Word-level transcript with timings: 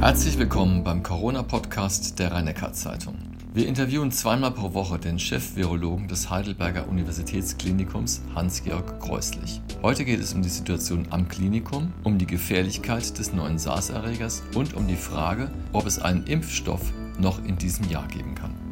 Herzlich 0.00 0.38
willkommen 0.38 0.84
beim 0.84 1.02
Corona-Podcast 1.02 2.18
der 2.18 2.30
rhein 2.30 2.54
zeitung 2.72 3.16
Wir 3.54 3.66
interviewen 3.66 4.12
zweimal 4.12 4.50
pro 4.50 4.74
Woche 4.74 4.98
den 4.98 5.18
Chef-Virologen 5.18 6.06
des 6.06 6.28
Heidelberger 6.28 6.86
Universitätsklinikums 6.86 8.20
Hans-Georg 8.34 9.00
Kreuslich. 9.00 9.62
Heute 9.82 10.04
geht 10.04 10.20
es 10.20 10.34
um 10.34 10.42
die 10.42 10.50
Situation 10.50 11.06
am 11.10 11.28
Klinikum, 11.28 11.94
um 12.04 12.18
die 12.18 12.26
Gefährlichkeit 12.26 13.18
des 13.18 13.32
neuen 13.32 13.58
SARS-Erregers 13.58 14.42
und 14.54 14.74
um 14.74 14.86
die 14.86 14.96
Frage, 14.96 15.50
ob 15.72 15.86
es 15.86 15.98
einen 15.98 16.26
Impfstoff 16.26 16.92
noch 17.18 17.42
in 17.42 17.56
diesem 17.56 17.88
Jahr 17.88 18.06
geben 18.06 18.34
kann. 18.34 18.65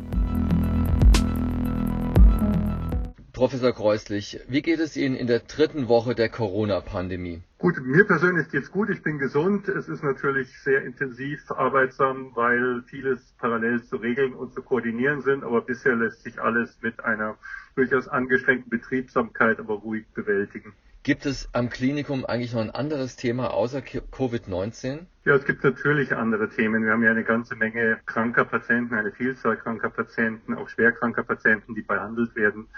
Professor 3.35 3.73
Kreuslich, 3.73 4.39
wie 4.47 4.63
geht 4.63 4.79
es 4.79 4.97
Ihnen 4.97 5.17
in 5.17 5.27
der 5.27 5.41
dritten 5.41 5.89
Woche 5.89 6.15
der 6.15 6.29
Corona-Pandemie? 6.29 7.43
Gut, 7.59 7.75
mir 7.83 8.05
persönlich 8.05 8.49
geht's 8.49 8.71
gut. 8.71 8.91
Ich 8.91 9.03
bin 9.03 9.19
gesund. 9.19 9.67
Es 9.67 9.89
ist 9.89 10.05
natürlich 10.05 10.57
sehr 10.61 10.85
intensiv 10.85 11.51
arbeitsam, 11.51 12.31
weil 12.37 12.83
vieles 12.87 13.35
parallel 13.41 13.83
zu 13.83 13.97
regeln 13.97 14.35
und 14.35 14.55
zu 14.55 14.63
koordinieren 14.63 15.21
sind. 15.23 15.43
Aber 15.43 15.63
bisher 15.63 15.97
lässt 15.97 16.23
sich 16.23 16.41
alles 16.41 16.79
mit 16.81 17.05
einer 17.05 17.37
durchaus 17.75 18.07
angeschränkten 18.07 18.71
Betriebsamkeit 18.71 19.59
aber 19.59 19.75
ruhig 19.75 20.07
bewältigen. 20.15 20.73
Gibt 21.05 21.27
es 21.27 21.51
am 21.53 21.69
Klinikum 21.69 22.25
eigentlich 22.25 22.55
noch 22.55 22.63
ein 22.63 22.71
anderes 22.71 23.17
Thema 23.17 23.53
außer 23.53 23.81
Covid-19? 23.81 25.01
Ja, 25.27 25.35
es 25.35 25.45
gibt 25.45 25.63
natürlich 25.63 26.17
andere 26.17 26.49
Themen. 26.49 26.83
Wir 26.83 26.93
haben 26.93 27.03
ja 27.03 27.11
eine 27.11 27.25
ganze 27.25 27.57
Menge 27.57 27.99
kranker 28.07 28.47
Patienten, 28.47 28.95
eine 28.95 29.13
Vielzahl 29.13 29.59
kranker 29.59 29.91
Patienten, 29.91 30.55
auch 30.55 30.67
schwerkranker 30.71 31.23
Patienten, 31.23 31.75
die 31.75 31.83
behandelt 31.83 32.35
werden 32.37 32.69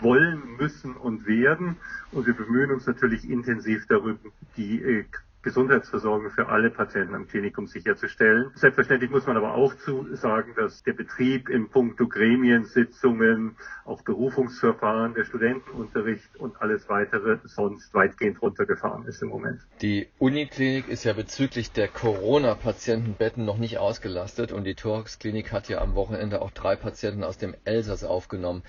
wollen, 0.00 0.56
müssen 0.58 0.96
und 0.96 1.28
werden. 1.28 1.76
Und 2.10 2.26
wir 2.26 2.34
bemühen 2.34 2.72
uns 2.72 2.88
natürlich 2.88 3.30
intensiv 3.30 3.86
darüber, 3.86 4.18
die 4.56 4.82
äh, 4.82 5.04
Gesundheitsversorgung 5.46 6.30
für 6.30 6.48
alle 6.48 6.70
Patienten 6.70 7.14
am 7.14 7.28
Klinikum 7.28 7.68
sicherzustellen. 7.68 8.50
Selbstverständlich 8.56 9.12
muss 9.12 9.28
man 9.28 9.36
aber 9.36 9.54
auch 9.54 9.76
zu 9.76 10.12
sagen, 10.16 10.54
dass 10.56 10.82
der 10.82 10.92
Betrieb 10.92 11.48
in 11.48 11.68
puncto 11.68 12.08
Gremiensitzungen, 12.08 13.54
auch 13.84 14.02
Berufungsverfahren, 14.02 15.14
der 15.14 15.24
Studentenunterricht 15.24 16.34
und 16.36 16.60
alles 16.60 16.88
weitere 16.88 17.38
sonst 17.44 17.94
weitgehend 17.94 18.42
runtergefahren 18.42 19.06
ist 19.06 19.22
im 19.22 19.28
Moment. 19.28 19.60
Die 19.82 20.08
Uniklinik 20.18 20.88
ist 20.88 21.04
ja 21.04 21.12
bezüglich 21.12 21.70
der 21.70 21.86
Corona-Patientenbetten 21.86 23.44
noch 23.44 23.58
nicht 23.58 23.78
ausgelastet 23.78 24.50
und 24.50 24.64
die 24.64 24.74
Thorax-Klinik 24.74 25.52
hat 25.52 25.68
ja 25.68 25.80
am 25.80 25.94
Wochenende 25.94 26.42
auch 26.42 26.50
drei 26.50 26.74
Patienten 26.74 27.22
aus 27.22 27.38
dem 27.38 27.54
Elsass 27.64 28.02
aufgenommen. 28.02 28.64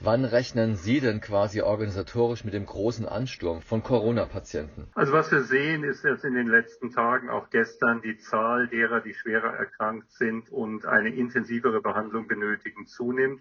Wann 0.00 0.24
rechnen 0.24 0.76
Sie 0.76 1.00
denn 1.00 1.20
quasi 1.20 1.62
organisatorisch 1.62 2.44
mit 2.44 2.52
dem 2.52 2.66
großen 2.66 3.06
Ansturm 3.06 3.62
von 3.62 3.82
Corona-Patienten? 3.82 4.88
Also 4.94 5.12
was 5.12 5.30
wir 5.30 5.42
sehen, 5.42 5.84
ist 5.84 6.04
jetzt 6.04 6.24
in 6.24 6.34
den 6.34 6.48
letzten 6.48 6.90
Tagen, 6.90 7.30
auch 7.30 7.48
gestern, 7.50 8.02
die 8.02 8.18
Zahl 8.18 8.68
derer, 8.68 9.00
die 9.00 9.14
schwerer 9.14 9.54
erkrankt 9.54 10.10
sind 10.12 10.50
und 10.50 10.84
eine 10.84 11.10
intensivere 11.10 11.80
Behandlung 11.80 12.26
benötigen, 12.26 12.86
zunimmt. 12.86 13.40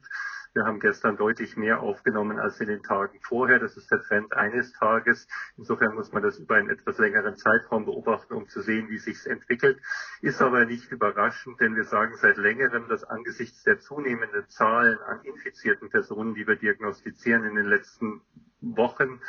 Wir 0.53 0.65
haben 0.65 0.79
gestern 0.79 1.17
deutlich 1.17 1.57
mehr 1.57 1.79
aufgenommen 1.79 2.37
als 2.37 2.61
in 2.61 2.67
den 2.67 2.83
Tagen 2.83 3.19
vorher. 3.21 3.57
Das 3.57 3.75
ist 3.75 3.89
der 3.89 4.01
Trend 4.01 4.33
eines 4.33 4.71
Tages. 4.73 5.27
Insofern 5.57 5.95
muss 5.95 6.11
man 6.11 6.21
das 6.21 6.37
über 6.37 6.55
einen 6.55 6.69
etwas 6.69 6.99
längeren 6.99 7.35
Zeitraum 7.35 7.85
beobachten, 7.85 8.35
um 8.35 8.47
zu 8.47 8.61
sehen, 8.61 8.87
wie 8.89 8.99
sich 8.99 9.25
entwickelt. 9.25 9.81
Ist 10.21 10.43
aber 10.43 10.65
nicht 10.65 10.91
überraschend, 10.91 11.59
denn 11.59 11.75
wir 11.75 11.85
sagen 11.85 12.15
seit 12.17 12.37
längerem, 12.37 12.87
dass 12.87 13.03
angesichts 13.03 13.63
der 13.63 13.79
zunehmenden 13.79 14.47
Zahlen 14.47 14.99
an 14.99 15.21
infizierten 15.23 15.89
Personen, 15.89 16.35
die 16.35 16.45
wir 16.45 16.55
diagnostizieren 16.55 17.45
in 17.45 17.55
den 17.55 17.65
letzten 17.65 18.21
Wochen, 18.63 19.19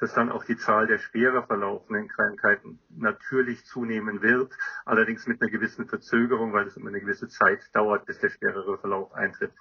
dass 0.00 0.14
dann 0.14 0.30
auch 0.30 0.44
die 0.44 0.56
Zahl 0.56 0.86
der 0.86 0.98
schwerer 0.98 1.44
verlaufenden 1.44 2.08
Krankheiten 2.08 2.78
natürlich 2.90 3.64
zunehmen 3.64 4.20
wird, 4.20 4.52
allerdings 4.84 5.26
mit 5.26 5.40
einer 5.40 5.50
gewissen 5.50 5.86
Verzögerung, 5.86 6.52
weil 6.52 6.66
es 6.66 6.76
immer 6.76 6.88
eine 6.88 7.00
gewisse 7.00 7.28
Zeit 7.28 7.60
dauert, 7.72 8.04
bis 8.06 8.18
der 8.18 8.30
schwerere 8.30 8.78
Verlauf 8.78 9.12
eintritt. 9.14 9.52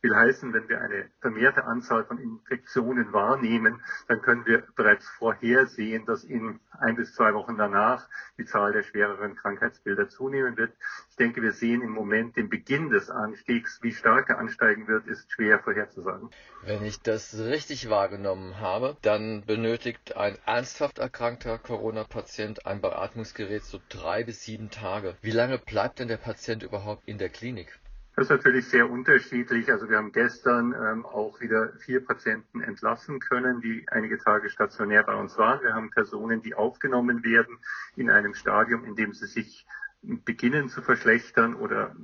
Will 0.00 0.14
heißen, 0.14 0.52
wenn 0.52 0.68
wir 0.68 0.80
eine 0.80 1.10
vermehrte 1.20 1.64
Anzahl 1.64 2.04
von 2.04 2.18
Infektionen 2.18 3.12
wahrnehmen, 3.12 3.82
dann 4.08 4.22
können 4.22 4.46
wir 4.46 4.62
bereits 4.76 5.06
vorhersehen, 5.18 6.06
dass 6.06 6.24
in 6.24 6.60
ein 6.78 6.96
bis 6.96 7.14
zwei 7.14 7.34
Wochen 7.34 7.58
danach 7.58 8.08
die 8.38 8.46
Zahl 8.46 8.72
der 8.72 8.82
schwereren 8.82 9.34
Krankheitsbilder 9.34 10.08
zunehmen 10.08 10.56
wird. 10.56 10.72
Ich 11.10 11.16
denke, 11.16 11.42
wir 11.42 11.52
sehen 11.52 11.82
im 11.82 11.90
Moment 11.90 12.36
den 12.36 12.48
Beginn 12.48 12.90
des 12.90 13.10
Anstiegs. 13.10 13.80
Wie 13.82 13.92
stark 13.92 14.30
er 14.30 14.38
ansteigen 14.38 14.88
wird, 14.88 15.06
ist 15.06 15.30
schwer 15.32 15.58
vorherzusagen. 15.58 16.30
Wenn 16.62 16.84
ich 16.84 17.02
das 17.02 17.38
richtig 17.38 17.90
wahrgenommen 17.90 18.58
habe, 18.58 18.69
dann 19.02 19.44
benötigt 19.46 20.16
ein 20.16 20.36
ernsthaft 20.46 20.98
erkrankter 20.98 21.58
Corona-Patient 21.58 22.66
ein 22.66 22.80
Beatmungsgerät 22.80 23.62
so 23.64 23.80
drei 23.88 24.24
bis 24.24 24.42
sieben 24.42 24.70
Tage. 24.70 25.16
Wie 25.22 25.30
lange 25.30 25.58
bleibt 25.58 25.98
denn 25.98 26.08
der 26.08 26.16
Patient 26.16 26.62
überhaupt 26.62 27.06
in 27.06 27.18
der 27.18 27.28
Klinik? 27.28 27.78
Das 28.16 28.26
ist 28.26 28.30
natürlich 28.30 28.68
sehr 28.68 28.90
unterschiedlich. 28.90 29.70
Also 29.70 29.88
wir 29.88 29.96
haben 29.96 30.12
gestern 30.12 30.74
ähm, 30.74 31.06
auch 31.06 31.40
wieder 31.40 31.72
vier 31.78 32.04
Patienten 32.04 32.60
entlassen 32.60 33.18
können, 33.18 33.60
die 33.60 33.86
einige 33.88 34.18
Tage 34.18 34.50
stationär 34.50 35.04
bei 35.04 35.14
uns 35.14 35.38
waren. 35.38 35.62
Wir 35.62 35.72
haben 35.72 35.90
Personen, 35.90 36.42
die 36.42 36.54
aufgenommen 36.54 37.24
werden 37.24 37.58
in 37.96 38.10
einem 38.10 38.34
Stadium, 38.34 38.84
in 38.84 38.94
dem 38.94 39.14
sie 39.14 39.26
sich 39.26 39.66
beginnen 40.02 40.68
zu 40.68 40.82
verschlechtern 40.82 41.54
oder 41.54 41.94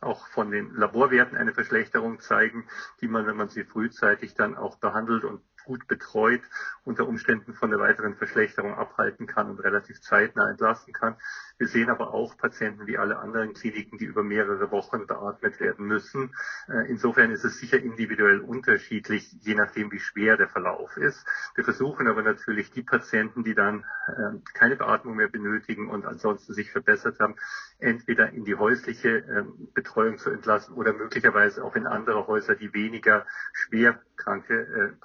auch 0.00 0.26
von 0.28 0.50
den 0.50 0.74
Laborwerten 0.74 1.36
eine 1.36 1.52
Verschlechterung 1.52 2.20
zeigen, 2.20 2.66
die 3.00 3.08
man, 3.08 3.26
wenn 3.26 3.36
man 3.36 3.48
sie 3.48 3.64
frühzeitig 3.64 4.34
dann 4.34 4.56
auch 4.56 4.76
behandelt 4.76 5.24
und 5.24 5.40
gut 5.64 5.86
betreut 5.88 6.42
unter 6.84 7.08
Umständen 7.08 7.54
von 7.54 7.70
der 7.70 7.78
weiteren 7.78 8.14
Verschlechterung 8.14 8.74
abhalten 8.74 9.26
kann 9.26 9.50
und 9.50 9.60
relativ 9.60 10.00
zeitnah 10.00 10.50
entlassen 10.50 10.92
kann. 10.92 11.16
Wir 11.56 11.68
sehen 11.68 11.88
aber 11.88 12.12
auch 12.12 12.36
Patienten 12.36 12.86
wie 12.86 12.98
alle 12.98 13.18
anderen 13.18 13.54
Kliniken, 13.54 13.96
die 13.98 14.04
über 14.04 14.22
mehrere 14.22 14.70
Wochen 14.70 15.06
beatmet 15.06 15.60
werden 15.60 15.86
müssen. 15.86 16.34
Äh, 16.68 16.90
insofern 16.90 17.30
ist 17.30 17.44
es 17.44 17.58
sicher 17.58 17.78
individuell 17.78 18.40
unterschiedlich, 18.40 19.32
je 19.40 19.54
nachdem, 19.54 19.90
wie 19.92 20.00
schwer 20.00 20.36
der 20.36 20.48
Verlauf 20.48 20.96
ist. 20.96 21.24
Wir 21.54 21.64
versuchen 21.64 22.06
aber 22.08 22.22
natürlich 22.22 22.70
die 22.70 22.82
Patienten, 22.82 23.44
die 23.44 23.54
dann 23.54 23.84
ähm, 24.08 24.42
keine 24.52 24.76
Beatmung 24.76 25.16
mehr 25.16 25.28
benötigen 25.28 25.88
und 25.88 26.04
ansonsten 26.04 26.52
sich 26.52 26.70
verbessert 26.70 27.20
haben, 27.20 27.36
entweder 27.78 28.30
in 28.30 28.44
die 28.44 28.56
häusliche 28.56 29.18
ähm, 29.18 29.68
Betreuung 29.74 30.18
zu 30.18 30.30
entlassen 30.30 30.74
oder 30.74 30.92
möglicherweise 30.92 31.64
auch 31.64 31.76
in 31.76 31.86
andere 31.86 32.26
Häuser, 32.26 32.54
die 32.56 32.74
weniger 32.74 33.26
schwer 33.52 34.00
kranke 34.16 34.54
äh, 34.54 35.00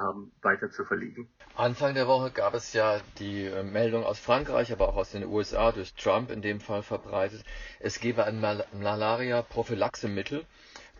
Haben, 0.00 0.32
weiter 0.42 0.70
zu 0.70 0.84
verlegen. 0.84 1.28
Anfang 1.56 1.94
der 1.94 2.08
Woche 2.08 2.30
gab 2.30 2.54
es 2.54 2.72
ja 2.72 3.00
die 3.18 3.44
äh, 3.44 3.62
Meldung 3.62 4.04
aus 4.04 4.18
Frankreich, 4.18 4.72
aber 4.72 4.88
auch 4.88 4.96
aus 4.96 5.10
den 5.10 5.24
USA 5.24 5.72
durch 5.72 5.94
Trump 5.94 6.30
in 6.30 6.42
dem 6.42 6.60
Fall 6.60 6.82
verbreitet. 6.82 7.44
Es 7.78 8.00
gebe 8.00 8.24
ein 8.24 8.40
Mal 8.40 8.64
Malaria-Prophylaxemittel, 8.72 10.44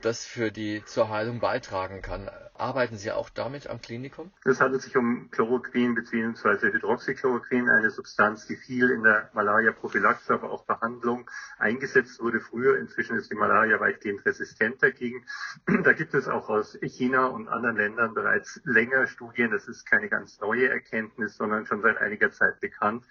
das 0.00 0.27
für 0.27 0.50
die 0.50 0.84
zur 0.84 1.09
Heilung 1.09 1.41
beitragen 1.41 2.03
kann. 2.03 2.31
Arbeiten 2.61 2.99
Sie 2.99 3.11
auch 3.11 3.31
damit 3.31 3.69
am 3.69 3.81
Klinikum? 3.81 4.31
Es 4.44 4.61
handelt 4.61 4.83
sich 4.83 4.94
um 4.94 5.31
Chloroquin 5.31 5.94
bzw. 5.94 6.72
Hydroxychloroquin, 6.72 7.71
eine 7.71 7.91
Substanz, 7.91 8.47
die 8.47 8.56
viel 8.56 8.91
in 8.91 9.03
der 9.03 9.31
Malaria-Prophylaxe, 9.33 10.34
aber 10.34 10.50
auch 10.50 10.66
Behandlung 10.66 11.31
eingesetzt 11.59 12.21
wurde 12.21 12.41
früher. 12.41 12.78
Inzwischen 12.78 13.16
ist 13.16 13.31
die 13.31 13.34
Malaria 13.34 13.81
weitgehend 13.81 14.25
resistent 14.27 14.83
dagegen. 14.83 15.25
Da 15.84 15.94
gibt 15.94 16.12
es 16.12 16.28
auch 16.28 16.50
aus 16.50 16.78
China 16.82 17.27
und 17.27 17.49
anderen 17.49 17.77
Ländern 17.77 18.12
bereits 18.12 18.61
länger 18.65 19.06
Studien. 19.06 19.50
Das 19.50 19.67
ist 19.67 19.87
keine 19.87 20.11
ganz 20.11 20.38
neue 20.41 20.69
Erkenntnis, 20.69 21.37
sondern 21.37 21.65
schon 21.65 21.81
seit 21.81 21.97
einiger 21.97 22.31
Zeit 22.31 22.61
bekannt. 22.61 23.05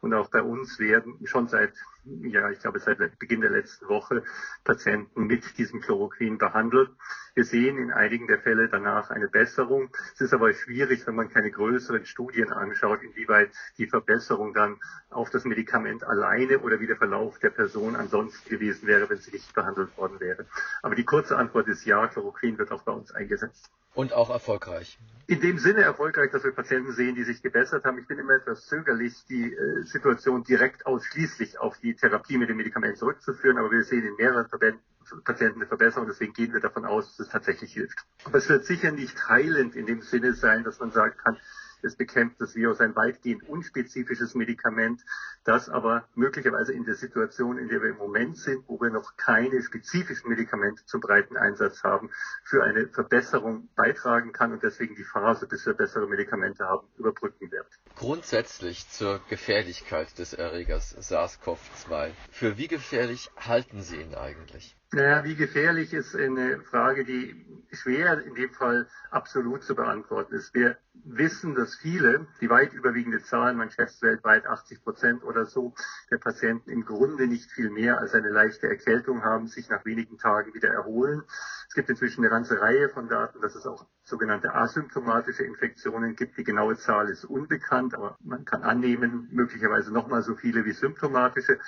Und 0.00 0.12
auch 0.14 0.30
bei 0.30 0.42
uns 0.42 0.80
werden 0.80 1.24
schon 1.26 1.46
seit 1.46 1.72
ja, 2.22 2.50
ich 2.50 2.60
glaube 2.60 2.78
seit 2.78 2.98
Beginn 3.18 3.40
der 3.40 3.50
letzten 3.50 3.88
Woche 3.88 4.22
Patienten 4.64 5.26
mit 5.26 5.58
diesem 5.58 5.80
Chloroquin 5.80 6.38
behandelt. 6.38 6.90
Wir 7.34 7.44
sehen 7.44 7.78
in 7.78 7.92
einigen 7.92 8.26
der 8.26 8.38
Fälle 8.38 8.68
danach 8.68 9.10
eine 9.10 9.28
Besserung. 9.28 9.90
Es 10.14 10.20
ist 10.20 10.32
aber 10.32 10.52
schwierig, 10.52 11.06
wenn 11.06 11.14
man 11.14 11.28
keine 11.28 11.50
größeren 11.50 12.06
Studien 12.06 12.52
anschaut, 12.52 13.02
inwieweit 13.02 13.50
die 13.78 13.86
Verbesserung 13.86 14.54
dann 14.54 14.78
auf 15.10 15.30
das 15.30 15.44
Medikament 15.44 16.04
alleine 16.04 16.60
oder 16.60 16.80
wie 16.80 16.86
der 16.86 16.96
Verlauf 16.96 17.38
der 17.38 17.50
Person 17.50 17.96
ansonsten 17.96 18.48
gewesen 18.48 18.86
wäre, 18.86 19.10
wenn 19.10 19.18
sie 19.18 19.32
nicht 19.32 19.54
behandelt 19.54 19.96
worden 19.96 20.20
wäre. 20.20 20.46
Aber 20.82 20.94
die 20.94 21.04
kurze 21.04 21.36
Antwort 21.36 21.68
ist 21.68 21.84
ja, 21.84 22.06
Chloroquin 22.06 22.58
wird 22.58 22.72
auch 22.72 22.82
bei 22.82 22.92
uns 22.92 23.10
eingesetzt. 23.12 23.70
Und 23.94 24.12
auch 24.12 24.30
erfolgreich. 24.30 24.98
In 25.28 25.40
dem 25.40 25.58
Sinne 25.58 25.82
erfolgreich, 25.82 26.30
dass 26.30 26.44
wir 26.44 26.52
Patienten 26.52 26.92
sehen, 26.92 27.16
die 27.16 27.24
sich 27.24 27.42
gebessert 27.42 27.84
haben. 27.84 27.98
Ich 27.98 28.06
bin 28.06 28.18
immer 28.18 28.34
etwas 28.34 28.66
zögerlich, 28.66 29.24
die 29.28 29.52
äh, 29.52 29.82
Situation 29.82 30.44
direkt 30.44 30.86
ausschließlich 30.86 31.58
auf 31.58 31.78
die 31.78 31.94
Therapie 31.94 32.38
mit 32.38 32.48
dem 32.48 32.56
Medikament 32.56 32.96
zurückzuführen, 32.96 33.58
aber 33.58 33.72
wir 33.72 33.82
sehen 33.82 34.06
in 34.06 34.14
mehreren 34.16 34.48
Verbänden 34.48 34.82
Patienten 35.24 35.60
eine 35.60 35.66
Verbesserung. 35.66 36.08
Deswegen 36.08 36.32
gehen 36.32 36.52
wir 36.52 36.60
davon 36.60 36.84
aus, 36.84 37.16
dass 37.16 37.26
es 37.26 37.32
tatsächlich 37.32 37.72
hilft. 37.72 37.98
Aber 38.24 38.38
es 38.38 38.48
wird 38.48 38.64
sicher 38.64 38.90
nicht 38.92 39.28
heilend 39.28 39.76
in 39.76 39.86
dem 39.86 40.02
Sinne 40.02 40.34
sein, 40.34 40.64
dass 40.64 40.80
man 40.80 40.90
sagen 40.90 41.16
kann, 41.22 41.36
Es 41.86 41.94
bekämpft 41.94 42.40
das 42.40 42.56
Virus 42.56 42.80
ein 42.80 42.96
weitgehend 42.96 43.48
unspezifisches 43.48 44.34
Medikament, 44.34 45.00
das 45.44 45.68
aber 45.68 46.08
möglicherweise 46.16 46.72
in 46.72 46.84
der 46.84 46.96
Situation, 46.96 47.58
in 47.58 47.68
der 47.68 47.80
wir 47.80 47.90
im 47.90 47.96
Moment 47.96 48.36
sind, 48.36 48.64
wo 48.66 48.80
wir 48.80 48.90
noch 48.90 49.16
keine 49.16 49.62
spezifischen 49.62 50.28
Medikamente 50.28 50.84
zum 50.84 51.00
breiten 51.00 51.36
Einsatz 51.36 51.84
haben, 51.84 52.10
für 52.42 52.64
eine 52.64 52.88
Verbesserung 52.88 53.68
beitragen 53.76 54.32
kann 54.32 54.52
und 54.52 54.64
deswegen 54.64 54.96
die 54.96 55.04
Phase, 55.04 55.46
bis 55.46 55.64
wir 55.64 55.74
bessere 55.74 56.08
Medikamente 56.08 56.64
haben, 56.64 56.88
überbrücken 56.98 57.52
wird. 57.52 57.68
Grundsätzlich 57.94 58.88
zur 58.90 59.20
Gefährlichkeit 59.28 60.18
des 60.18 60.34
Erregers 60.34 60.96
SARS-CoV-2. 60.98 62.10
Für 62.32 62.58
wie 62.58 62.66
gefährlich 62.66 63.30
halten 63.36 63.80
Sie 63.82 63.96
ihn 63.96 64.16
eigentlich? 64.16 64.76
Naja, 64.96 65.24
wie 65.24 65.34
gefährlich 65.34 65.92
ist 65.92 66.16
eine 66.16 66.62
Frage, 66.62 67.04
die 67.04 67.44
schwer 67.70 68.22
in 68.22 68.34
dem 68.34 68.54
Fall 68.54 68.88
absolut 69.10 69.62
zu 69.62 69.74
beantworten 69.74 70.34
ist. 70.34 70.54
Wir 70.54 70.78
wissen, 71.04 71.54
dass 71.54 71.74
viele, 71.74 72.26
die 72.40 72.48
weit 72.48 72.72
überwiegende 72.72 73.22
Zahl, 73.22 73.52
man 73.52 73.70
schätzt 73.70 74.00
weltweit 74.00 74.46
80 74.46 74.82
Prozent 74.82 75.22
oder 75.22 75.44
so, 75.44 75.74
der 76.10 76.16
Patienten 76.16 76.70
im 76.70 76.86
Grunde 76.86 77.26
nicht 77.26 77.50
viel 77.50 77.68
mehr 77.68 77.98
als 77.98 78.14
eine 78.14 78.30
leichte 78.30 78.68
Erkältung 78.68 79.22
haben, 79.22 79.48
sich 79.48 79.68
nach 79.68 79.84
wenigen 79.84 80.16
Tagen 80.16 80.54
wieder 80.54 80.70
erholen. 80.70 81.24
Es 81.68 81.74
gibt 81.74 81.90
inzwischen 81.90 82.22
eine 82.22 82.30
ganze 82.30 82.58
Reihe 82.58 82.88
von 82.88 83.06
Daten, 83.06 83.42
dass 83.42 83.54
es 83.54 83.66
auch 83.66 83.86
sogenannte 84.06 84.54
asymptomatische 84.54 85.42
Infektionen 85.42 86.14
gibt. 86.14 86.38
Die 86.38 86.44
genaue 86.44 86.76
Zahl 86.76 87.08
ist 87.08 87.24
unbekannt, 87.24 87.92
aber 87.94 88.16
man 88.22 88.44
kann 88.44 88.62
annehmen, 88.62 89.28
möglicherweise 89.32 89.92
nochmal 89.92 90.22
so 90.22 90.36
viele 90.36 90.64
wie 90.64 90.72
symptomatische. 90.72 91.58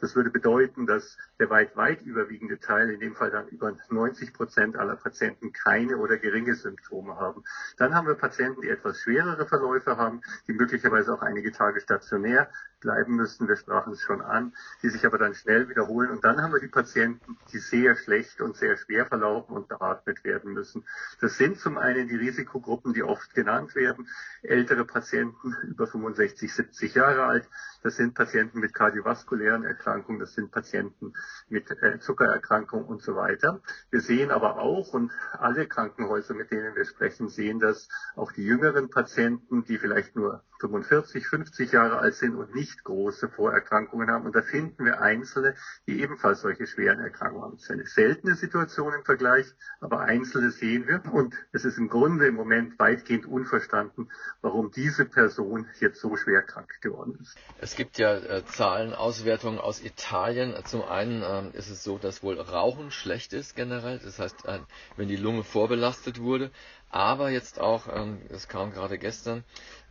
Das 0.00 0.14
würde 0.14 0.28
bedeuten, 0.28 0.86
dass 0.86 1.16
der 1.38 1.48
weit, 1.48 1.74
weit 1.74 2.02
überwiegende 2.02 2.60
Teil, 2.60 2.90
in 2.90 3.00
dem 3.00 3.14
Fall 3.14 3.30
dann 3.30 3.48
über 3.48 3.74
90 3.88 4.34
Prozent 4.34 4.76
aller 4.76 4.96
Patienten, 4.96 5.52
keine 5.52 5.96
oder 5.96 6.18
geringe 6.18 6.54
Symptome 6.54 7.16
haben. 7.16 7.42
Dann 7.78 7.94
haben 7.94 8.06
wir 8.06 8.14
Patienten, 8.14 8.60
die 8.60 8.68
etwas 8.68 9.00
schwerere 9.00 9.46
Verläufe 9.46 9.96
haben, 9.96 10.20
die 10.46 10.52
möglicherweise 10.52 11.14
auch 11.14 11.22
einige 11.22 11.50
Tage 11.50 11.80
stationär 11.80 12.50
bleiben 12.86 13.16
müssen. 13.16 13.48
Wir 13.48 13.56
sprachen 13.56 13.94
es 13.94 14.00
schon 14.00 14.22
an, 14.22 14.54
die 14.80 14.90
sich 14.90 15.04
aber 15.04 15.18
dann 15.18 15.34
schnell 15.34 15.68
wiederholen. 15.68 16.10
Und 16.10 16.24
dann 16.24 16.40
haben 16.40 16.52
wir 16.52 16.60
die 16.60 16.68
Patienten, 16.68 17.36
die 17.52 17.58
sehr 17.58 17.96
schlecht 17.96 18.40
und 18.40 18.56
sehr 18.56 18.76
schwer 18.76 19.06
verlaufen 19.06 19.56
und 19.56 19.66
beatmet 19.66 20.22
werden 20.22 20.52
müssen. 20.52 20.84
Das 21.20 21.36
sind 21.36 21.58
zum 21.58 21.78
einen 21.78 22.06
die 22.06 22.14
Risikogruppen, 22.14 22.94
die 22.94 23.02
oft 23.02 23.34
genannt 23.34 23.74
werden. 23.74 24.08
Ältere 24.42 24.84
Patienten 24.84 25.56
über 25.64 25.88
65, 25.88 26.54
70 26.54 26.94
Jahre 26.94 27.24
alt. 27.24 27.48
Das 27.82 27.96
sind 27.96 28.14
Patienten 28.14 28.60
mit 28.60 28.72
kardiovaskulären 28.72 29.64
Erkrankungen. 29.64 30.20
Das 30.20 30.34
sind 30.34 30.52
Patienten 30.52 31.12
mit 31.48 31.68
äh, 31.82 31.98
Zuckererkrankungen 31.98 32.86
und 32.86 33.02
so 33.02 33.16
weiter. 33.16 33.60
Wir 33.90 34.00
sehen 34.00 34.30
aber 34.30 34.58
auch, 34.58 34.94
und 34.94 35.10
alle 35.32 35.66
Krankenhäuser, 35.66 36.34
mit 36.34 36.52
denen 36.52 36.76
wir 36.76 36.84
sprechen, 36.84 37.28
sehen 37.28 37.58
dass 37.58 37.88
auch 38.14 38.30
die 38.30 38.44
jüngeren 38.44 38.90
Patienten, 38.90 39.64
die 39.64 39.78
vielleicht 39.78 40.14
nur 40.14 40.44
45, 40.60 41.26
50 41.26 41.72
Jahre 41.72 41.98
alt 41.98 42.14
sind 42.14 42.34
und 42.34 42.54
nicht 42.54 42.84
große 42.84 43.28
Vorerkrankungen 43.28 44.10
haben. 44.10 44.26
Und 44.26 44.34
da 44.34 44.42
finden 44.42 44.84
wir 44.84 45.00
Einzelne, 45.00 45.54
die 45.86 46.00
ebenfalls 46.00 46.40
solche 46.40 46.66
schweren 46.66 47.00
Erkrankungen 47.00 47.44
haben. 47.44 47.56
Das 47.56 47.64
ist 47.64 47.70
eine 47.70 47.86
seltene 47.86 48.34
Situation 48.34 48.92
im 48.94 49.04
Vergleich, 49.04 49.46
aber 49.80 50.00
Einzelne 50.00 50.50
sehen 50.50 50.86
wir. 50.86 51.02
Und 51.12 51.34
es 51.52 51.64
ist 51.64 51.78
im 51.78 51.88
Grunde 51.88 52.26
im 52.26 52.34
Moment 52.34 52.78
weitgehend 52.78 53.26
unverstanden, 53.26 54.10
warum 54.40 54.70
diese 54.70 55.04
Person 55.04 55.66
jetzt 55.80 56.00
so 56.00 56.16
schwer 56.16 56.42
krank 56.42 56.70
geworden 56.80 57.18
ist. 57.20 57.36
Es 57.58 57.76
gibt 57.76 57.98
ja 57.98 58.16
äh, 58.16 58.44
Zahlen, 58.46 58.92
Auswertungen 58.94 59.58
aus 59.58 59.82
Italien. 59.82 60.54
Zum 60.64 60.82
einen 60.82 61.22
äh, 61.22 61.56
ist 61.56 61.70
es 61.70 61.84
so, 61.84 61.98
dass 61.98 62.22
wohl 62.22 62.40
Rauchen 62.40 62.90
schlecht 62.90 63.32
ist 63.32 63.56
generell. 63.56 63.98
Das 63.98 64.18
heißt, 64.18 64.46
äh, 64.46 64.60
wenn 64.96 65.08
die 65.08 65.16
Lunge 65.16 65.44
vorbelastet 65.44 66.20
wurde, 66.20 66.50
aber 66.90 67.30
jetzt 67.30 67.60
auch, 67.60 67.88
ähm, 67.92 68.20
das 68.28 68.48
kam 68.48 68.72
gerade 68.72 68.98
gestern, 68.98 69.44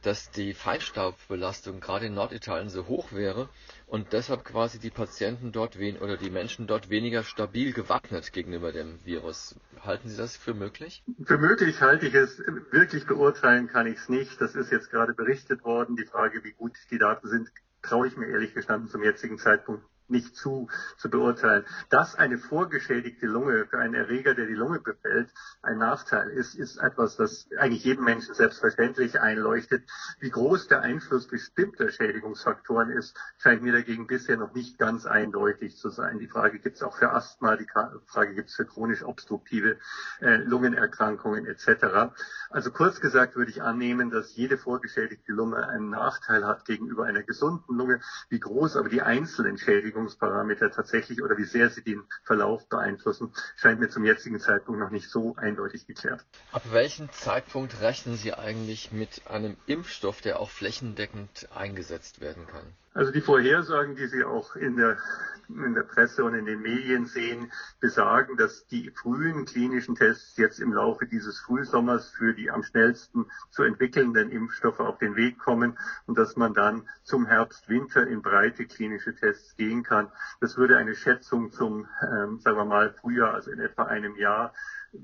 dass 0.06 0.30
die 0.30 0.54
Feinstaubbelastung 0.54 1.80
gerade 1.80 2.06
in 2.06 2.14
Norditalien 2.14 2.70
so 2.70 2.88
hoch 2.88 3.12
wäre 3.12 3.50
und 3.88 4.14
deshalb 4.14 4.46
quasi 4.46 4.78
die 4.78 4.92
Patienten 4.92 5.52
dort 5.52 5.80
wen 5.80 5.98
oder 5.98 6.16
die 6.16 6.30
Menschen 6.30 6.68
dort 6.68 6.90
weniger 6.90 7.24
stabil 7.24 7.74
gewappnet 7.74 8.32
gegenüber 8.32 8.72
dem 8.72 9.00
Virus. 9.04 9.56
Halten 9.82 10.10
Sie 10.10 10.18
das 10.18 10.38
für 10.38 10.54
möglich? 10.54 11.04
Für 11.24 11.38
möglich 11.38 11.82
halte 11.82 12.08
ich 12.08 12.14
es. 12.14 12.40
Wirklich 12.72 13.08
beurteilen 13.08 13.68
kann 13.68 13.88
ich 13.88 13.98
es 13.98 14.10
nicht. 14.10 14.40
Das 14.40 14.56
ist 14.56 14.72
jetzt 14.72 14.92
gerade 14.92 15.14
berichtet 15.14 15.64
worden. 15.64 15.96
Die 15.96 16.06
Frage, 16.06 16.44
wie 16.44 16.52
gut 16.52 16.74
die 16.92 17.00
Daten 17.00 17.28
sind, 17.28 17.50
traue 17.82 18.08
ich 18.08 18.16
mir 18.16 18.28
ehrlich 18.28 18.54
gestanden 18.54 18.90
zum 18.90 19.04
jetzigen 19.04 19.40
Zeitpunkt 19.40 19.84
nicht 20.08 20.36
zu, 20.36 20.70
zu 20.98 21.10
beurteilen. 21.10 21.66
Dass 21.90 22.16
eine 22.16 22.38
vorgeschädigte 22.38 23.26
Lunge 23.26 23.66
für 23.66 23.80
einen 23.80 23.96
Erreger, 23.96 24.36
der 24.36 24.46
die 24.46 24.54
Lunge 24.54 24.80
befällt, 24.80 25.30
ein 25.62 25.78
Nachteil 25.78 26.30
ist, 26.30 26.56
ist 26.56 26.78
etwas, 26.78 27.16
das 27.16 27.48
eigentlich 27.58 27.84
jedem 27.84 28.06
Menschen 28.06 28.34
selbstverständlich 28.34 29.20
einleuchtet. 29.20 29.84
Wie 30.20 30.30
groß 30.30 30.68
der 30.68 30.82
Einfluss 30.82 31.28
bestimmter 31.28 31.90
Schädigungsfaktoren 31.90 32.92
ist, 32.92 33.18
scheint 33.38 33.64
mir 33.64 33.74
dagegen 33.74 34.08
bisher 34.08 34.38
noch 34.38 34.54
nicht 34.54 34.78
ganz 34.78 35.06
eindeutig 35.06 35.78
zu 35.78 35.90
sein. 35.90 36.20
Die 36.20 36.28
Frage 36.28 36.60
gibt 36.60 36.78
es 36.78 36.84
auch 36.84 36.98
für 36.98 37.12
Asthma, 37.12 37.56
die 37.56 37.68
Frage 38.06 38.36
gibt 38.36 38.50
es 38.50 38.56
für 38.56 38.66
chronisch 38.66 39.04
obstruktive 39.04 39.78
äh, 40.22 40.38
Lungenerkrankungen 40.38 41.46
etc. 41.46 42.14
Also 42.50 42.72
kurz 42.72 43.02
gesagt 43.02 43.36
würde 43.36 43.52
ich 43.52 43.62
annehmen, 43.62 44.12
dass 44.12 44.36
jede 44.36 44.58
vorgeschädigte 44.58 45.32
Lunge 45.32 45.68
einen 45.68 45.90
Nachteil 45.90 46.46
hat 46.46 46.66
gegenüber 46.66 47.06
einer 47.06 47.24
gesunden 47.24 47.76
Lunge. 47.76 48.02
Wie 48.30 48.40
groß 48.40 48.78
aber 48.78 48.90
die 48.90 49.02
einzelnen 49.02 49.58
Schädigungen 49.58 49.95
Beschäftigungsparameter 49.96 50.72
tatsächlich 50.72 51.24
oder 51.24 51.38
wie 51.38 51.46
sehr 51.46 51.70
sie 51.70 51.82
den 51.82 52.04
Verlauf 52.24 52.68
beeinflussen, 52.68 53.34
scheint 53.56 53.80
mir 53.80 53.90
zum 53.90 54.04
jetzigen 54.04 54.40
Zeitpunkt 54.40 54.80
noch 54.80 54.92
nicht 54.92 55.10
so 55.10 55.36
eindeutig 55.38 55.88
geklärt. 55.88 56.26
Ab 56.52 56.64
welchem 56.72 57.12
Zeitpunkt 57.12 57.80
rechnen 57.82 58.18
Sie 58.18 58.34
eigentlich 58.34 58.92
mit 58.92 59.28
einem 59.28 59.56
Impfstoff, 59.68 60.22
der 60.22 60.40
auch 60.40 60.50
flächendeckend 60.50 61.48
eingesetzt 61.56 62.20
werden 62.20 62.46
kann? 62.48 62.66
Also 62.96 63.12
die 63.12 63.20
Vorhersagen, 63.20 63.98
die 63.98 64.08
Sie 64.08 64.24
auch 64.24 64.56
in 64.56 64.78
der, 64.78 64.98
in 65.50 65.74
der 65.74 65.84
Presse 65.84 66.24
und 66.24 66.34
in 66.34 66.46
den 66.46 66.62
Medien 66.62 67.06
sehen, 67.06 67.52
besagen, 67.82 68.38
dass 68.38 68.68
die 68.68 68.90
frühen 68.90 69.44
klinischen 69.44 69.96
Tests 69.96 70.38
jetzt 70.38 70.62
im 70.62 70.72
Laufe 70.72 71.06
dieses 71.06 71.38
Frühsommers 71.40 72.10
für 72.12 72.34
die 72.34 72.50
am 72.50 72.64
schnellsten 72.64 73.26
zu 73.50 73.64
entwickelnden 73.64 74.32
Impfstoffe 74.32 74.80
auf 74.80 74.98
den 74.98 75.18
Weg 75.18 75.38
kommen 75.40 75.78
und 76.06 76.18
dass 76.18 76.38
man 76.38 76.54
dann 76.54 76.88
zum 77.04 77.26
Herbst, 77.26 77.68
Winter 77.68 78.08
in 78.08 78.22
breite 78.22 78.66
klinische 78.66 79.14
Tests 79.14 79.58
gehen 79.58 79.84
kann. 79.84 80.10
Das 80.40 80.56
würde 80.56 80.78
eine 80.78 80.96
Schätzung 80.96 81.52
zum, 81.52 81.90
ähm, 82.02 82.40
sagen 82.40 82.56
wir 82.56 82.64
mal, 82.64 82.94
Frühjahr, 82.94 83.34
also 83.34 83.52
in 83.52 83.60
etwa 83.60 83.84
einem 83.84 84.16
Jahr, 84.16 84.54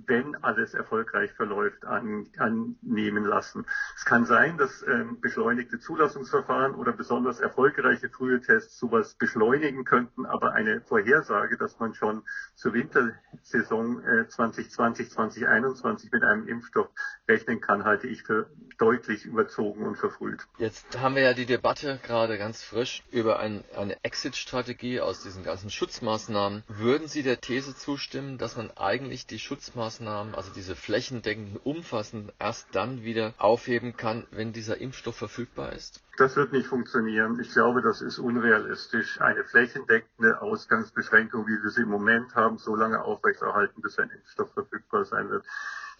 wenn 0.06 0.36
alles 0.44 0.74
erfolgreich 0.74 1.32
verläuft, 1.34 1.86
an, 1.86 2.28
annehmen 2.38 3.26
lassen. 3.26 3.66
Es 3.96 4.06
kann 4.06 4.26
sein, 4.26 4.58
dass 4.58 4.84
ähm, 4.88 5.20
beschleunigte 5.22 5.80
Zulassungsverfahren 5.80 6.76
oder 6.76 6.92
besonders 6.94 7.40
erfolgreiche 7.40 8.10
frühe 8.10 8.42
Tests 8.42 8.78
sowas 8.78 9.16
beschleunigen 9.16 9.86
könnten, 9.86 10.26
aber 10.26 10.54
eine 10.54 10.82
Vorhersage, 10.82 11.58
dass 11.58 11.80
man 11.80 11.94
schon 11.94 12.24
zur 12.56 12.74
Wintersaison 12.74 14.04
äh, 14.04 14.28
2020, 14.28 15.12
2021 15.12 16.12
mit 16.12 16.24
einem 16.24 16.48
Impfstoff 16.48 16.90
rechnen 17.28 17.62
kann, 17.62 17.84
halte 17.84 18.08
ich 18.08 18.24
für 18.24 18.50
deutlich 18.78 19.26
überzogen 19.26 19.86
und 19.86 19.98
verfrüht. 19.98 20.42
Jetzt 20.58 21.00
haben 21.00 21.16
wir 21.16 21.24
ja 21.24 21.34
die 21.34 21.46
Debatte 21.46 22.00
gerade 22.04 22.38
ganz 22.38 22.64
frisch 22.64 23.04
über 23.12 23.40
ein, 23.40 23.64
eine 23.76 24.04
Exit-Strategie 24.04 25.02
aus 25.02 25.24
diesen 25.24 25.44
ganzen 25.44 25.70
Schutzmaßnahmen. 25.70 26.64
Würden 26.68 27.08
Sie 27.08 27.24
der 27.24 27.42
These 27.42 27.76
zustimmen, 27.76 28.38
dass 28.38 28.56
man 28.58 28.72
eigentlich 28.72 29.28
die 29.28 29.40
Schutzmaßnahmen 29.40 29.81
Schutzmaßnahmen, 29.82 30.36
also 30.36 30.52
diese 30.54 30.76
flächendeckenden, 30.76 31.58
umfassend 31.58 32.32
erst 32.38 32.68
dann 32.74 33.04
wieder 33.04 33.34
aufheben 33.40 33.98
kann, 33.98 34.28
wenn 34.30 34.54
dieser 34.54 34.80
Impfstoff 34.80 35.16
verfügbar 35.16 35.74
ist? 35.74 36.04
Das 36.18 36.36
wird 36.36 36.54
nicht 36.54 36.68
funktionieren. 36.68 37.40
Ich 37.40 37.52
glaube, 37.52 37.82
das 37.82 38.02
ist 38.02 38.20
unrealistisch. 38.20 39.20
Eine 39.22 39.44
flächendeckende 39.44 40.40
Ausgangsbeschränkung, 40.40 41.48
wie 41.48 41.64
wir 41.64 41.72
sie 41.72 41.82
im 41.82 41.90
Moment 41.90 42.36
haben, 42.36 42.60
so 42.60 42.76
lange 42.76 43.04
aufrechterhalten, 43.04 43.82
bis 43.82 43.98
ein 43.98 44.12
Impfstoff 44.12 44.54
verfügbar 44.54 45.04
sein 45.06 45.30
wird. 45.30 45.46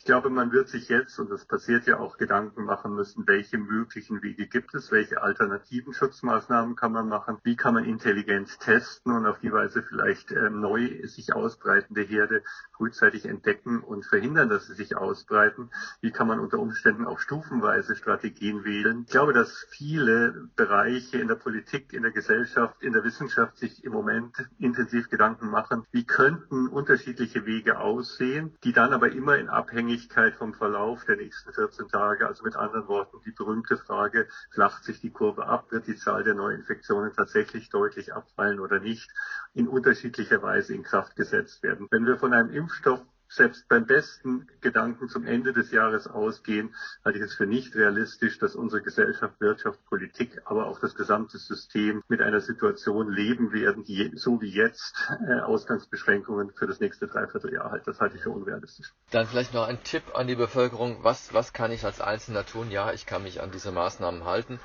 Ich 0.02 0.06
glaube, 0.06 0.32
man 0.32 0.52
wird 0.52 0.68
sich 0.68 0.90
jetzt, 0.90 1.20
und 1.20 1.30
das 1.30 1.46
passiert 1.46 1.86
ja 1.86 2.00
auch, 2.00 2.18
Gedanken 2.18 2.66
machen 2.66 2.96
müssen, 2.96 3.28
welche 3.28 3.60
möglichen 3.60 4.24
Wege 4.24 4.48
gibt 4.48 4.74
es, 4.74 4.92
welche 4.92 5.22
alternativen 5.22 5.94
Schutzmaßnahmen 5.94 6.76
kann 6.76 6.92
man 6.92 7.08
machen, 7.08 7.38
wie 7.44 7.56
kann 7.56 7.76
man 7.76 7.86
intelligent 7.86 8.60
testen 8.60 9.12
und 9.12 9.28
auf 9.28 9.38
die 9.42 9.52
Weise 9.52 9.84
vielleicht 9.84 10.32
äh, 10.32 10.50
neu 10.50 11.06
sich 11.06 11.36
ausbreitende 11.36 12.02
Herde 12.02 12.42
frühzeitig 12.76 13.28
entdecken 13.28 13.82
und 13.82 14.04
verhindern, 14.04 14.50
dass 14.50 14.66
sie 14.66 14.74
sich 14.74 14.98
ausbreiten. 14.98 15.70
Wie 16.02 16.10
kann 16.10 16.28
man 16.28 16.40
unter 16.40 16.58
Umständen 16.58 17.06
auch 17.06 17.20
stufenweise 17.20 17.96
Strategien 17.96 18.64
wählen. 18.64 19.04
Ich 19.06 19.12
glaube, 19.12 19.34
dass 19.34 19.68
viele 19.70 20.50
Bereiche 20.56 21.20
in 21.20 21.28
der 21.28 21.36
Politik, 21.36 21.94
in 21.94 22.02
der 22.02 22.12
Gesellschaft, 22.12 22.82
in 22.82 22.94
der 22.94 23.04
Wissenschaft 23.04 23.58
sich 23.58 23.84
im 23.84 23.92
Moment 23.92 24.50
intensiv 24.58 25.10
Gedanken 25.10 25.52
machen, 25.52 25.86
wie 25.92 26.08
könnten 26.08 26.70
unterschiedliche 26.70 27.46
Wege 27.46 27.78
aussehen, 27.78 28.58
die 28.64 28.74
dann 28.74 28.94
aber 28.94 29.12
immer 29.12 29.38
in 29.38 29.48
Abhängigkeit 29.48 29.91
Abhängigkeit 29.92 30.36
vom 30.36 30.54
Verlauf 30.54 31.04
der 31.04 31.18
nächsten 31.18 31.52
14 31.52 31.90
Tage. 31.90 32.26
Also 32.26 32.44
mit 32.44 32.56
anderen 32.56 32.88
Worten, 32.88 33.18
die 33.26 33.32
berühmte 33.32 33.76
Frage, 33.76 34.28
flacht 34.50 34.86
sich 34.86 35.02
die 35.02 35.10
Kurve 35.10 35.46
ab, 35.48 35.70
wird 35.72 35.88
die 35.88 35.98
Zahl 35.98 36.24
der 36.24 36.34
Neuinfektionen 36.34 37.12
tatsächlich 37.14 37.70
deutlich 37.70 38.14
abfallen 38.14 38.62
oder 38.62 38.80
nicht, 38.80 39.10
in 39.54 39.68
unterschiedlicher 39.68 40.42
Weise 40.42 40.74
in 40.74 40.84
Kraft 40.84 41.18
gesetzt 41.18 41.62
werden. 41.62 41.88
Wenn 41.92 42.06
wir 42.06 42.18
von 42.18 42.34
einem 42.34 42.54
Impfstoff 42.54 43.02
selbst 43.32 43.68
beim 43.70 43.86
besten 43.86 44.48
Gedanken 44.60 45.08
zum 45.08 45.26
Ende 45.26 45.54
des 45.54 45.72
Jahres 45.72 46.08
ausgehen, 46.08 46.76
halte 47.06 47.18
ich 47.20 47.24
es 47.24 47.34
für 47.34 47.46
nicht 47.46 47.74
realistisch, 47.76 48.38
dass 48.40 48.56
unsere 48.56 48.82
Gesellschaft, 48.82 49.40
Wirtschaft, 49.40 49.84
Politik, 49.86 50.42
aber 50.46 50.68
auch 50.68 50.80
das 50.80 50.96
gesamte 50.96 51.38
System 51.38 52.04
mit 52.10 52.22
einer 52.22 52.42
Situation 52.42 53.10
leben 53.12 53.54
werden, 53.54 53.84
die 53.86 54.12
so 54.16 54.42
wie 54.42 54.50
jetzt 54.50 54.94
äh, 55.28 55.40
Ausgangsbeschränkungen 55.40 56.52
für 56.52 56.68
das 56.68 56.82
nächste 56.82 57.08
Dreivierteljahr 57.08 57.72
hat. 57.72 57.88
Das 57.88 58.00
halte 58.00 58.18
ich 58.18 58.24
für 58.24 58.32
unrealistisch. 58.32 58.92
Dann 59.12 59.28
vielleicht 59.28 59.54
noch 59.54 59.68
ein 59.68 59.82
Tipp 59.84 60.04
an 60.14 60.28
die 60.28 60.36
Bevölkerung. 60.36 61.04
Was, 61.04 61.34
was 61.34 61.54
kann 61.54 61.72
ich 61.72 61.86
als 61.86 62.02
Einzelner 62.02 62.46
tun? 62.46 62.70
Ja, 62.70 62.92
ich 62.92 63.06
kann 63.06 63.24
mich 63.24 63.42
an 63.42 63.52
diese 63.52 63.72
Maßnahmen 63.72 64.26
halten. 64.26 64.60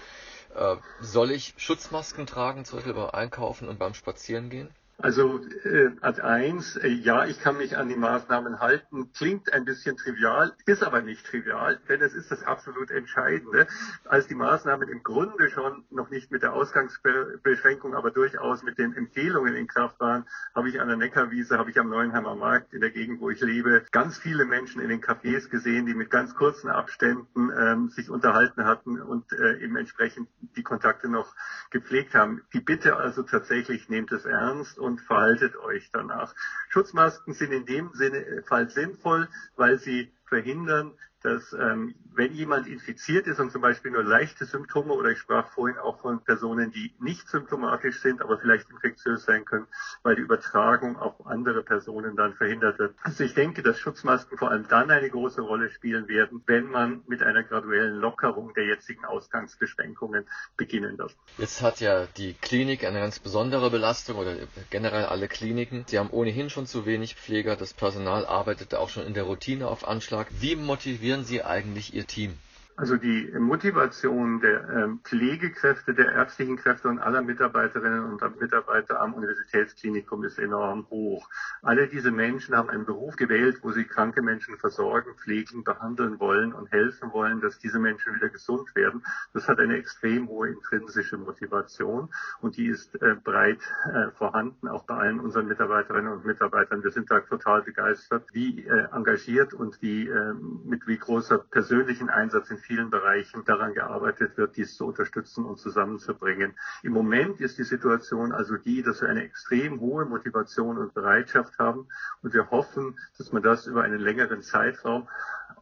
Äh, 0.54 0.76
soll 1.00 1.30
ich 1.30 1.54
Schutzmasken 1.56 2.26
tragen, 2.26 2.64
zum 2.64 2.78
Beispiel 2.78 2.94
beim 2.94 3.10
Einkaufen 3.10 3.68
und 3.68 3.78
beim 3.78 3.94
Spazierengehen? 3.94 4.70
Also 4.98 5.40
äh, 5.64 5.90
Ad 6.00 6.22
1, 6.22 6.76
äh, 6.76 6.88
ja, 6.88 7.26
ich 7.26 7.38
kann 7.38 7.58
mich 7.58 7.76
an 7.76 7.90
die 7.90 7.96
Maßnahmen 7.96 8.60
halten, 8.60 9.12
klingt 9.12 9.52
ein 9.52 9.66
bisschen 9.66 9.98
trivial, 9.98 10.54
ist 10.64 10.82
aber 10.82 11.02
nicht 11.02 11.26
trivial, 11.26 11.78
denn 11.90 12.00
es 12.00 12.14
ist 12.14 12.30
das 12.30 12.42
absolut 12.42 12.90
Entscheidende. 12.90 13.66
Als 14.06 14.26
die 14.26 14.34
Maßnahmen 14.34 14.88
im 14.88 15.02
Grunde 15.02 15.50
schon 15.50 15.84
noch 15.90 16.08
nicht 16.08 16.30
mit 16.30 16.42
der 16.42 16.54
Ausgangsbeschränkung, 16.54 17.94
aber 17.94 18.10
durchaus 18.10 18.62
mit 18.62 18.78
den 18.78 18.94
Empfehlungen 18.94 19.54
in 19.54 19.66
Kraft 19.66 20.00
waren, 20.00 20.24
habe 20.54 20.70
ich 20.70 20.80
an 20.80 20.88
der 20.88 20.96
Neckarwiese, 20.96 21.58
habe 21.58 21.70
ich 21.70 21.78
am 21.78 21.90
Neuenheimer 21.90 22.34
Markt 22.34 22.72
in 22.72 22.80
der 22.80 22.90
Gegend, 22.90 23.20
wo 23.20 23.28
ich 23.28 23.42
lebe, 23.42 23.84
ganz 23.92 24.16
viele 24.16 24.46
Menschen 24.46 24.80
in 24.80 24.88
den 24.88 25.02
Cafés 25.02 25.50
gesehen, 25.50 25.84
die 25.84 25.94
mit 25.94 26.08
ganz 26.08 26.34
kurzen 26.34 26.70
Abständen 26.70 27.50
ähm, 27.54 27.90
sich 27.90 28.08
unterhalten 28.08 28.64
hatten 28.64 28.98
und 29.02 29.30
äh, 29.34 29.58
eben 29.58 29.76
entsprechend 29.76 30.30
die 30.56 30.62
Kontakte 30.62 31.10
noch 31.10 31.34
gepflegt 31.70 32.14
haben. 32.14 32.40
Die 32.54 32.60
Bitte 32.60 32.96
also 32.96 33.22
tatsächlich 33.24 33.90
nehmt 33.90 34.10
es 34.10 34.24
ernst 34.24 34.78
und 34.86 35.00
verhaltet 35.00 35.56
euch 35.56 35.90
danach. 35.92 36.34
Schutzmasken 36.68 37.34
sind 37.34 37.52
in 37.52 37.66
dem 37.66 37.90
Sinne 37.92 38.42
Fall 38.46 38.70
sinnvoll, 38.70 39.28
weil 39.56 39.78
sie 39.78 40.15
verhindern, 40.28 40.92
dass 41.26 41.52
ähm, 41.54 41.94
wenn 42.14 42.32
jemand 42.32 42.66
infiziert 42.68 43.26
ist 43.26 43.40
und 43.40 43.50
zum 43.50 43.60
Beispiel 43.60 43.90
nur 43.90 44.04
leichte 44.04 44.44
Symptome 44.44 44.92
oder 44.92 45.10
ich 45.10 45.18
sprach 45.18 45.48
vorhin 45.48 45.76
auch 45.76 46.00
von 46.00 46.22
Personen, 46.22 46.70
die 46.70 46.94
nicht 47.00 47.28
symptomatisch 47.28 48.00
sind, 48.00 48.22
aber 48.22 48.38
vielleicht 48.38 48.70
infektiös 48.70 49.24
sein 49.24 49.44
können, 49.44 49.66
weil 50.02 50.14
die 50.14 50.22
Übertragung 50.22 50.96
auf 50.96 51.26
andere 51.26 51.62
Personen 51.62 52.16
dann 52.16 52.34
verhindert 52.34 52.78
wird. 52.78 52.94
Also 53.02 53.24
ich 53.24 53.34
denke, 53.34 53.62
dass 53.62 53.78
Schutzmasken 53.78 54.38
vor 54.38 54.50
allem 54.50 54.68
dann 54.68 54.90
eine 54.90 55.10
große 55.10 55.40
Rolle 55.40 55.68
spielen 55.70 56.06
werden, 56.08 56.42
wenn 56.46 56.66
man 56.66 57.02
mit 57.08 57.22
einer 57.22 57.42
graduellen 57.42 57.96
Lockerung 57.96 58.54
der 58.54 58.66
jetzigen 58.66 59.04
Ausgangsbeschränkungen 59.04 60.26
beginnen 60.56 60.96
wird. 60.96 61.16
Jetzt 61.38 61.60
hat 61.60 61.80
ja 61.80 62.06
die 62.16 62.34
Klinik 62.34 62.84
eine 62.84 63.00
ganz 63.00 63.18
besondere 63.18 63.70
Belastung 63.70 64.16
oder 64.18 64.36
generell 64.70 65.06
alle 65.06 65.28
Kliniken. 65.28 65.84
Sie 65.88 65.98
haben 65.98 66.10
ohnehin 66.10 66.50
schon 66.50 66.66
zu 66.66 66.86
wenig 66.86 67.16
Pfleger. 67.16 67.56
Das 67.56 67.74
Personal 67.74 68.24
arbeitet 68.24 68.74
auch 68.74 68.88
schon 68.88 69.04
in 69.04 69.14
der 69.14 69.24
Routine 69.24 69.66
auf 69.66 69.86
Anschlag. 69.86 70.15
Wie 70.40 70.56
motivieren 70.56 71.24
Sie 71.24 71.42
eigentlich 71.42 71.94
Ihr 71.94 72.06
Team? 72.06 72.38
Also 72.78 72.98
die 72.98 73.32
Motivation 73.38 74.40
der 74.40 74.68
ähm, 74.68 75.00
Pflegekräfte, 75.02 75.94
der 75.94 76.12
ärztlichen 76.12 76.58
Kräfte 76.58 76.88
und 76.88 76.98
aller 76.98 77.22
Mitarbeiterinnen 77.22 78.04
und 78.04 78.38
Mitarbeiter 78.38 79.00
am 79.00 79.14
Universitätsklinikum 79.14 80.24
ist 80.24 80.38
enorm 80.38 80.86
hoch. 80.90 81.26
Alle 81.62 81.88
diese 81.88 82.10
Menschen 82.10 82.54
haben 82.54 82.68
einen 82.68 82.84
Beruf 82.84 83.16
gewählt, 83.16 83.60
wo 83.62 83.72
sie 83.72 83.84
kranke 83.84 84.20
Menschen 84.20 84.58
versorgen, 84.58 85.14
pflegen, 85.16 85.64
behandeln 85.64 86.20
wollen 86.20 86.52
und 86.52 86.70
helfen 86.70 87.14
wollen, 87.14 87.40
dass 87.40 87.58
diese 87.58 87.78
Menschen 87.78 88.14
wieder 88.14 88.28
gesund 88.28 88.74
werden. 88.76 89.02
Das 89.32 89.48
hat 89.48 89.58
eine 89.58 89.78
extrem 89.78 90.28
hohe 90.28 90.50
intrinsische 90.50 91.16
Motivation 91.16 92.10
und 92.42 92.58
die 92.58 92.66
ist 92.66 92.94
äh, 93.00 93.14
breit 93.14 93.60
äh, 93.86 94.10
vorhanden, 94.18 94.68
auch 94.68 94.84
bei 94.84 94.96
allen 94.96 95.20
unseren 95.20 95.48
Mitarbeiterinnen 95.48 96.12
und 96.12 96.26
Mitarbeitern. 96.26 96.84
Wir 96.84 96.90
sind 96.90 97.10
da 97.10 97.20
total 97.20 97.62
begeistert, 97.62 98.26
wie 98.32 98.66
äh, 98.66 98.88
engagiert 98.92 99.54
und 99.54 99.80
wie 99.80 100.08
ähm, 100.08 100.60
mit 100.66 100.86
wie 100.86 100.98
großer 100.98 101.38
persönlichen 101.38 102.10
Einsatz 102.10 102.50
in 102.50 102.58
vielen 102.66 102.90
Bereichen 102.90 103.44
daran 103.44 103.74
gearbeitet 103.74 104.36
wird, 104.36 104.56
dies 104.56 104.76
zu 104.76 104.86
unterstützen 104.86 105.44
und 105.44 105.58
zusammenzubringen. 105.58 106.54
Im 106.82 106.92
Moment 106.92 107.40
ist 107.40 107.58
die 107.58 107.64
Situation 107.64 108.32
also 108.32 108.56
die, 108.56 108.82
dass 108.82 109.00
wir 109.02 109.08
eine 109.08 109.24
extrem 109.24 109.80
hohe 109.80 110.04
Motivation 110.04 110.76
und 110.76 110.92
Bereitschaft 110.92 111.58
haben 111.58 111.88
und 112.22 112.34
wir 112.34 112.50
hoffen, 112.50 112.98
dass 113.18 113.32
man 113.32 113.42
das 113.42 113.66
über 113.66 113.82
einen 113.82 114.00
längeren 114.00 114.42
Zeitraum 114.42 115.08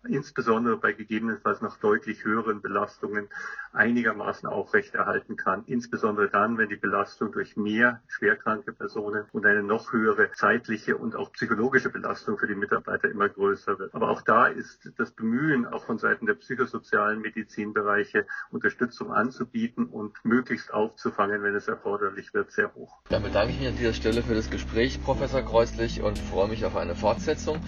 insbesondere 0.06 0.76
bei 0.76 0.92
gegebenenfalls 0.92 1.60
noch 1.60 1.78
deutlich 1.78 2.24
höheren 2.24 2.60
Belastungen 2.60 3.28
einigermaßen 3.74 4.48
aufrechterhalten 4.48 5.36
kann. 5.36 5.64
Insbesondere 5.66 6.28
dann, 6.28 6.58
wenn 6.58 6.68
die 6.68 6.76
Belastung 6.76 7.32
durch 7.32 7.56
mehr 7.56 8.00
schwerkranke 8.08 8.72
Personen 8.72 9.24
und 9.32 9.46
eine 9.46 9.62
noch 9.62 9.92
höhere 9.92 10.32
zeitliche 10.32 10.96
und 10.96 11.16
auch 11.16 11.32
psychologische 11.32 11.90
Belastung 11.90 12.38
für 12.38 12.46
die 12.46 12.54
Mitarbeiter 12.54 13.10
immer 13.10 13.28
größer 13.28 13.78
wird. 13.78 13.94
Aber 13.94 14.10
auch 14.10 14.22
da 14.22 14.46
ist 14.46 14.92
das 14.96 15.10
Bemühen, 15.10 15.66
auch 15.66 15.84
von 15.84 15.98
Seiten 15.98 16.26
der 16.26 16.34
psychosozialen 16.34 17.20
Medizinbereiche 17.20 18.26
Unterstützung 18.50 19.12
anzubieten 19.12 19.86
und 19.86 20.24
möglichst 20.24 20.72
aufzufangen, 20.72 21.42
wenn 21.42 21.54
es 21.54 21.68
erforderlich 21.68 22.32
wird, 22.34 22.52
sehr 22.52 22.74
hoch. 22.74 23.00
Dann 23.08 23.22
bedanke 23.22 23.52
ich 23.52 23.60
mich 23.60 23.68
an 23.68 23.76
dieser 23.76 23.92
Stelle 23.92 24.22
für 24.22 24.34
das 24.34 24.50
Gespräch, 24.50 25.02
Professor 25.02 25.42
Kreuslich, 25.42 26.02
und 26.02 26.18
freue 26.18 26.48
mich 26.48 26.64
auf 26.64 26.76
eine 26.76 26.94
Fortsetzung. 26.94 27.60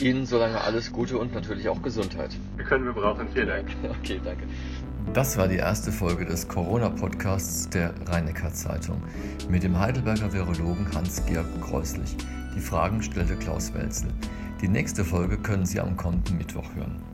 Ihnen 0.00 0.26
solange 0.26 0.60
alles 0.60 0.92
Gute 0.92 1.18
und 1.18 1.32
natürlich 1.34 1.68
auch 1.68 1.82
Gesundheit. 1.82 2.30
Wir 2.56 2.64
können 2.64 2.84
wir 2.84 2.92
brauchen. 2.92 3.28
Vielen 3.28 3.48
Dank. 3.48 3.68
Okay, 4.04 4.20
danke. 4.22 4.44
Das 5.12 5.36
war 5.36 5.46
die 5.46 5.56
erste 5.56 5.92
Folge 5.92 6.24
des 6.24 6.48
Corona-Podcasts 6.48 7.68
der 7.68 7.94
Rheinecker 8.08 8.52
Zeitung 8.52 9.00
mit 9.48 9.62
dem 9.62 9.78
Heidelberger 9.78 10.32
Virologen 10.32 10.86
Hans-Georg 10.92 11.46
Kreuslich. 11.60 12.16
Die 12.56 12.60
Fragen 12.60 13.02
stellte 13.02 13.36
Klaus 13.36 13.72
Welzel. 13.74 14.10
Die 14.60 14.68
nächste 14.68 15.04
Folge 15.04 15.38
können 15.38 15.66
Sie 15.66 15.80
am 15.80 15.96
kommenden 15.96 16.38
Mittwoch 16.38 16.74
hören. 16.74 17.13